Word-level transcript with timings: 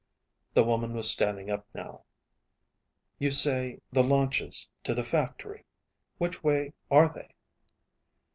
The 0.55 0.63
woman 0.63 0.93
was 0.95 1.11
standing 1.11 1.51
up 1.51 1.67
now. 1.75 2.05
"You 3.19 3.29
say 3.29 3.81
the 3.91 4.03
launches 4.03 4.67
to 4.83 4.95
the 4.95 5.03
factory? 5.03 5.63
Which 6.17 6.41
way 6.43 6.73
are 6.89 7.07
they?" 7.07 7.35